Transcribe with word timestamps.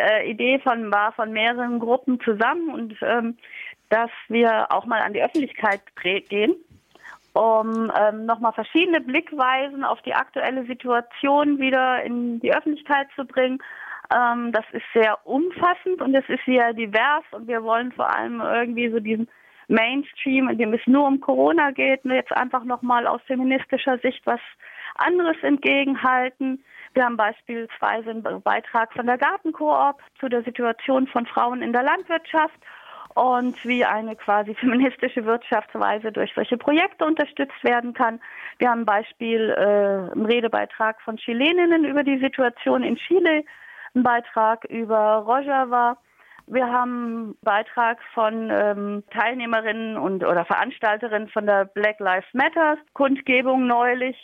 äh, 0.00 0.30
Idee 0.30 0.58
von 0.58 0.90
war 0.90 1.12
von 1.12 1.32
mehreren 1.32 1.78
Gruppen 1.78 2.20
zusammen 2.20 2.72
und 2.72 2.96
ähm, 3.02 3.36
dass 3.88 4.10
wir 4.28 4.72
auch 4.72 4.86
mal 4.86 5.00
an 5.00 5.12
die 5.12 5.22
Öffentlichkeit 5.22 5.80
gehen, 5.96 6.54
um 7.32 7.92
ähm, 8.00 8.26
nochmal 8.26 8.52
verschiedene 8.52 9.00
Blickweisen 9.00 9.84
auf 9.84 10.00
die 10.02 10.14
aktuelle 10.14 10.64
Situation 10.66 11.58
wieder 11.58 12.02
in 12.02 12.40
die 12.40 12.54
Öffentlichkeit 12.54 13.08
zu 13.16 13.24
bringen. 13.24 13.58
Ähm, 14.14 14.52
das 14.52 14.64
ist 14.72 14.84
sehr 14.94 15.18
umfassend 15.26 16.00
und 16.00 16.14
es 16.14 16.28
ist 16.28 16.44
sehr 16.46 16.72
divers 16.72 17.24
und 17.32 17.46
wir 17.48 17.62
wollen 17.62 17.92
vor 17.92 18.14
allem 18.14 18.40
irgendwie 18.40 18.88
so 18.90 19.00
diesen 19.00 19.28
Mainstream, 19.68 20.48
in 20.48 20.58
dem 20.58 20.74
es 20.74 20.84
nur 20.86 21.06
um 21.06 21.20
Corona 21.20 21.70
geht, 21.70 22.04
jetzt 22.04 22.32
einfach 22.32 22.64
nochmal 22.64 23.06
aus 23.06 23.20
feministischer 23.26 23.98
Sicht 23.98 24.20
was 24.24 24.40
anderes 24.96 25.36
entgegenhalten. 25.42 26.62
Wir 26.94 27.04
haben 27.04 27.16
beispielsweise 27.16 28.10
einen 28.10 28.42
Beitrag 28.42 28.92
von 28.92 29.06
der 29.06 29.18
Gartenkoop 29.18 30.00
zu 30.18 30.28
der 30.28 30.42
Situation 30.42 31.06
von 31.06 31.26
Frauen 31.26 31.62
in 31.62 31.72
der 31.72 31.82
Landwirtschaft 31.82 32.58
und 33.14 33.64
wie 33.64 33.84
eine 33.84 34.16
quasi 34.16 34.54
feministische 34.54 35.24
Wirtschaftsweise 35.24 36.12
durch 36.12 36.32
solche 36.34 36.56
Projekte 36.56 37.04
unterstützt 37.04 37.62
werden 37.62 37.94
kann. 37.94 38.20
Wir 38.58 38.70
haben 38.70 38.84
Beispiel, 38.84 39.50
äh, 39.50 40.12
einen 40.12 40.26
Redebeitrag 40.26 41.00
von 41.02 41.16
Chileninnen 41.16 41.84
über 41.84 42.04
die 42.04 42.18
Situation 42.18 42.82
in 42.82 42.96
Chile, 42.96 43.44
einen 43.94 44.04
Beitrag 44.04 44.64
über 44.66 45.24
Rojava. 45.26 45.96
Wir 46.46 46.66
haben 46.66 47.06
einen 47.06 47.38
Beitrag 47.42 47.98
von 48.14 48.50
ähm, 48.50 49.04
Teilnehmerinnen 49.10 49.96
und 49.96 50.24
oder 50.24 50.44
Veranstalterinnen 50.44 51.28
von 51.28 51.46
der 51.46 51.64
Black 51.64 52.00
Lives 52.00 52.26
Matter 52.32 52.78
Kundgebung 52.92 53.66
neulich. 53.66 54.16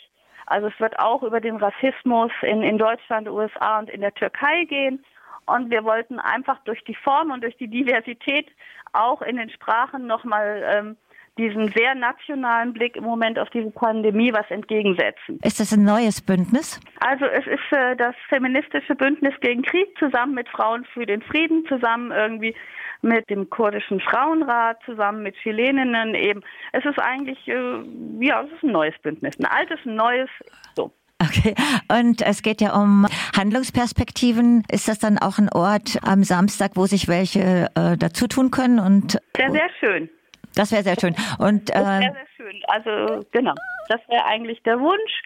Also 0.47 0.67
es 0.67 0.79
wird 0.79 0.97
auch 0.97 1.23
über 1.23 1.41
den 1.41 1.57
Rassismus 1.57 2.31
in, 2.41 2.63
in 2.63 2.77
Deutschland, 2.77 3.29
USA 3.29 3.79
und 3.79 3.89
in 3.89 4.01
der 4.01 4.13
Türkei 4.13 4.63
gehen. 4.65 5.03
Und 5.45 5.69
wir 5.69 5.83
wollten 5.83 6.19
einfach 6.19 6.59
durch 6.65 6.83
die 6.85 6.95
Form 6.95 7.31
und 7.31 7.43
durch 7.43 7.55
die 7.57 7.67
Diversität 7.67 8.47
auch 8.93 9.21
in 9.21 9.37
den 9.37 9.49
Sprachen 9.49 10.07
nochmal 10.07 10.63
ähm, 10.65 10.97
diesen 11.37 11.71
sehr 11.73 11.95
nationalen 11.95 12.73
Blick 12.73 12.95
im 12.95 13.03
Moment 13.03 13.37
auf 13.39 13.49
diese 13.49 13.69
Pandemie 13.71 14.33
was 14.33 14.49
entgegensetzen. 14.49 15.39
Ist 15.43 15.59
das 15.59 15.71
ein 15.73 15.83
neues 15.83 16.21
Bündnis? 16.21 16.79
Also 16.99 17.25
es 17.25 17.45
ist 17.45 17.71
äh, 17.71 17.95
das 17.95 18.15
feministische 18.27 18.95
Bündnis 18.95 19.33
gegen 19.41 19.61
Krieg 19.61 19.87
zusammen 19.99 20.33
mit 20.33 20.49
Frauen 20.49 20.85
für 20.93 21.05
den 21.05 21.21
Frieden, 21.21 21.65
zusammen 21.67 22.11
irgendwie 22.11 22.55
mit 23.01 23.29
dem 23.29 23.49
kurdischen 23.49 23.99
Frauenrat, 23.99 24.77
zusammen 24.85 25.23
mit 25.23 25.35
Chileninnen 25.37 26.15
eben. 26.15 26.41
Es 26.73 26.85
ist 26.85 26.99
eigentlich, 26.99 27.47
äh, 27.47 27.81
ja, 28.19 28.43
es 28.43 28.51
ist 28.51 28.63
ein 28.63 28.71
neues 28.71 28.97
Bündnis. 29.01 29.37
Ein 29.39 29.45
altes, 29.45 29.79
ein 29.85 29.95
neues, 29.95 30.29
so. 30.75 30.91
Okay, 31.19 31.55
und 31.89 32.21
es 32.21 32.43
geht 32.43 32.61
ja 32.61 32.75
um 32.75 33.07
Handlungsperspektiven. 33.35 34.63
Ist 34.71 34.87
das 34.87 34.99
dann 34.99 35.17
auch 35.17 35.39
ein 35.39 35.49
Ort 35.49 35.97
am 36.03 36.23
Samstag, 36.23 36.71
wo 36.75 36.85
sich 36.85 37.07
welche 37.07 37.69
äh, 37.75 37.97
dazu 37.97 38.27
tun 38.27 38.51
können? 38.51 38.79
Und, 38.79 39.19
sehr, 39.35 39.51
sehr 39.51 39.69
schön. 39.79 40.09
Das 40.55 40.71
wäre 40.71 40.83
sehr 40.83 40.95
schön. 40.99 41.15
Und, 41.39 41.69
äh, 41.71 41.73
das 41.73 41.87
wäre 41.87 42.13
sehr 42.13 42.27
schön. 42.35 42.61
Also 42.67 43.25
genau, 43.31 43.55
das 43.89 43.99
wäre 44.09 44.25
eigentlich 44.25 44.61
der 44.63 44.79
Wunsch. 44.79 45.21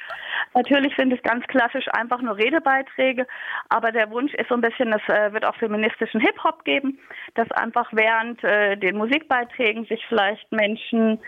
Natürlich 0.54 0.94
sind 0.98 1.14
es 1.14 1.22
ganz 1.24 1.46
klassisch 1.48 1.88
einfach 1.94 2.22
nur 2.22 2.38
Redebeiträge, 2.38 3.26
aber 3.70 3.92
der 3.92 4.10
Wunsch 4.12 4.34
ist 4.34 4.50
so 4.50 4.56
ein 4.56 4.62
bisschen, 4.62 4.92
es 4.92 5.02
äh, 5.08 5.32
wird 5.32 5.46
auch 5.46 5.56
feministischen 5.56 6.20
Hip-Hop 6.20 6.66
geben, 6.66 7.00
dass 7.36 7.50
einfach 7.52 7.88
während 7.94 8.44
äh, 8.44 8.76
den 8.76 8.98
Musikbeiträgen 8.98 9.86
sich 9.86 10.04
vielleicht 10.10 10.52
Menschen 10.52 11.20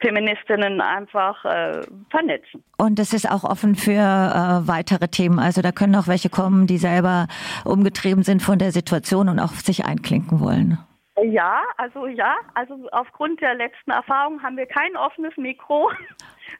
Feministinnen 0.00 0.80
einfach 0.80 1.44
äh, 1.44 1.82
vernetzen. 2.10 2.64
Und 2.78 2.98
es 2.98 3.12
ist 3.12 3.30
auch 3.30 3.44
offen 3.44 3.74
für 3.74 3.92
äh, 3.92 4.66
weitere 4.66 5.08
Themen. 5.08 5.38
Also 5.38 5.60
da 5.60 5.72
können 5.72 5.94
auch 5.94 6.08
welche 6.08 6.30
kommen, 6.30 6.66
die 6.66 6.78
selber 6.78 7.26
umgetrieben 7.64 8.22
sind 8.22 8.42
von 8.42 8.58
der 8.58 8.72
Situation 8.72 9.28
und 9.28 9.38
auch 9.38 9.52
sich 9.52 9.84
einklinken 9.84 10.40
wollen. 10.40 10.78
Ja, 11.22 11.60
also 11.76 12.06
ja, 12.06 12.34
also 12.54 12.88
aufgrund 12.92 13.42
der 13.42 13.54
letzten 13.54 13.90
Erfahrung 13.90 14.42
haben 14.42 14.56
wir 14.56 14.64
kein 14.64 14.96
offenes 14.96 15.36
Mikro. 15.36 15.90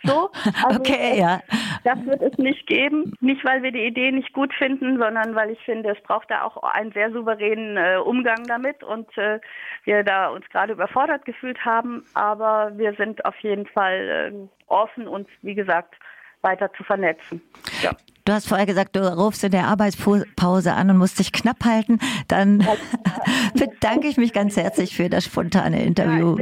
So, 0.03 0.31
also 0.65 0.81
okay, 0.81 1.19
ja. 1.19 1.41
Das 1.85 2.05
wird 2.05 2.23
es 2.23 2.39
nicht 2.39 2.67
geben. 2.67 3.13
Nicht, 3.21 3.45
weil 3.45 3.63
wir 3.63 3.73
die 3.73 3.85
Idee 3.85 4.13
nicht 4.13 4.33
gut 4.33 4.53
finden, 4.55 4.99
sondern 4.99 5.35
weil 5.35 5.51
ich 5.51 5.61
finde, 5.61 5.91
es 5.91 6.03
braucht 6.03 6.31
da 6.31 6.43
auch 6.43 6.63
einen 6.63 6.93
sehr 6.93 7.13
souveränen 7.13 7.77
äh, 7.77 7.97
Umgang 7.99 8.45
damit 8.47 8.83
und 8.83 9.07
äh, 9.17 9.41
wir 9.85 10.03
da 10.03 10.29
uns 10.29 10.49
gerade 10.51 10.73
überfordert 10.73 11.25
gefühlt 11.25 11.65
haben. 11.65 12.05
Aber 12.15 12.73
wir 12.77 12.95
sind 12.95 13.25
auf 13.25 13.39
jeden 13.41 13.67
Fall 13.67 14.33
äh, 14.33 14.49
offen, 14.67 15.07
uns, 15.07 15.29
wie 15.43 15.55
gesagt, 15.55 15.95
weiter 16.43 16.73
zu 16.75 16.85
vernetzen. 16.85 17.43
Ja. 17.83 17.93
Du 18.27 18.35
hast 18.35 18.49
vorher 18.49 18.67
gesagt, 18.67 18.95
du 18.95 19.01
rufst 19.01 19.43
in 19.45 19.51
der 19.51 19.67
Arbeitspause 19.67 20.75
an 20.75 20.91
und 20.91 20.99
musst 20.99 21.19
dich 21.19 21.33
knapp 21.33 21.65
halten. 21.65 21.99
Dann 22.29 22.59
bedanke 23.55 24.09
ich 24.09 24.19
mich 24.19 24.33
ganz 24.33 24.57
herzlich 24.57 24.95
für 24.95 25.09
das 25.09 25.25
spontane 25.25 25.83
Interview. 25.83 26.37